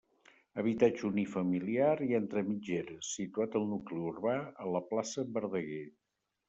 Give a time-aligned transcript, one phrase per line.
[0.61, 4.35] Habitatge unifamiliar i entre mitgeres, situat al nucli urbà,
[4.67, 5.89] a la plaça Verdaguer.